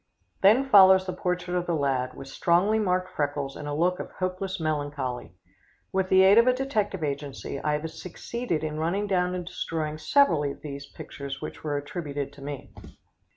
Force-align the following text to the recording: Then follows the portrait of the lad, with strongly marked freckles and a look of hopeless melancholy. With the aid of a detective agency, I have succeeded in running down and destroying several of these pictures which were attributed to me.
Then 0.41 0.67
follows 0.67 1.05
the 1.05 1.13
portrait 1.13 1.55
of 1.55 1.67
the 1.67 1.75
lad, 1.75 2.15
with 2.15 2.27
strongly 2.27 2.79
marked 2.79 3.11
freckles 3.15 3.55
and 3.55 3.67
a 3.67 3.73
look 3.75 3.99
of 3.99 4.09
hopeless 4.13 4.59
melancholy. 4.59 5.35
With 5.93 6.09
the 6.09 6.23
aid 6.23 6.39
of 6.39 6.47
a 6.47 6.55
detective 6.55 7.03
agency, 7.03 7.59
I 7.63 7.73
have 7.77 7.87
succeeded 7.91 8.63
in 8.63 8.79
running 8.79 9.05
down 9.05 9.35
and 9.35 9.45
destroying 9.45 9.99
several 9.99 10.43
of 10.51 10.63
these 10.63 10.87
pictures 10.91 11.39
which 11.39 11.63
were 11.63 11.77
attributed 11.77 12.33
to 12.33 12.41
me. 12.41 12.73